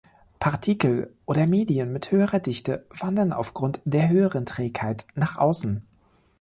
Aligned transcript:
Partikel 0.39 1.13
oder 1.27 1.45
Medien 1.45 1.93
mit 1.93 2.09
höherer 2.11 2.39
Dichte 2.39 2.87
wandern 2.89 3.31
aufgrund 3.31 3.81
der 3.85 4.09
höheren 4.09 4.47
Trägheit 4.47 5.05
nach 5.13 5.37
außen. 5.37 5.85